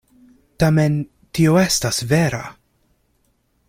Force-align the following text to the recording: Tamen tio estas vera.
Tamen 0.63 0.95
tio 1.39 1.53
estas 1.67 2.03
vera. 2.15 2.43